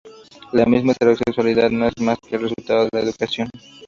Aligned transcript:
La 0.53 0.65
misma 0.65 0.93
heterosexualidad 0.93 1.69
no 1.69 1.85
es 1.85 1.93
más 2.01 2.17
que 2.17 2.35
el 2.35 2.41
resultado 2.41 2.85
de 2.85 2.89
la 2.91 2.99
educación. 3.01 3.49